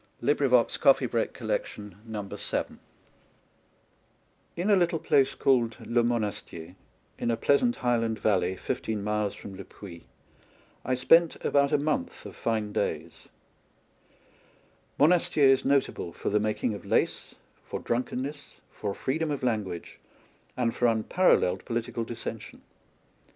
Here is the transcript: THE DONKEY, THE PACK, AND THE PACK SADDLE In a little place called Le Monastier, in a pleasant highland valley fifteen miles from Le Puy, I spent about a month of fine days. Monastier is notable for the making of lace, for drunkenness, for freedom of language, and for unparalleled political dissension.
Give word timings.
THE 0.19 0.33
DONKEY, 0.33 0.47
THE 0.47 1.29
PACK, 1.29 1.37
AND 1.41 1.49
THE 2.15 2.23
PACK 2.29 2.39
SADDLE 2.39 2.77
In 4.55 4.71
a 4.71 4.75
little 4.75 4.97
place 4.97 5.35
called 5.35 5.77
Le 5.79 6.01
Monastier, 6.03 6.73
in 7.19 7.29
a 7.29 7.37
pleasant 7.37 7.75
highland 7.75 8.17
valley 8.17 8.55
fifteen 8.55 9.03
miles 9.03 9.35
from 9.35 9.55
Le 9.55 9.63
Puy, 9.63 10.07
I 10.83 10.95
spent 10.95 11.35
about 11.45 11.71
a 11.71 11.77
month 11.77 12.25
of 12.25 12.35
fine 12.35 12.71
days. 12.73 13.27
Monastier 14.97 15.49
is 15.49 15.63
notable 15.63 16.11
for 16.13 16.31
the 16.31 16.39
making 16.39 16.73
of 16.73 16.83
lace, 16.83 17.35
for 17.63 17.79
drunkenness, 17.79 18.55
for 18.71 18.95
freedom 18.95 19.29
of 19.29 19.43
language, 19.43 19.99
and 20.57 20.75
for 20.75 20.87
unparalleled 20.87 21.63
political 21.63 22.03
dissension. 22.03 22.63